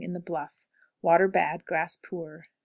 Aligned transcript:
In 0.03 0.13
the 0.13 0.19
bluff. 0.19 0.49
Water 1.03 1.27
bad; 1.27 1.63
grass 1.63 1.95
poor. 1.95 2.47